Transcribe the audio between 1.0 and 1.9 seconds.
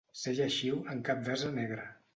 cap d'ase negre.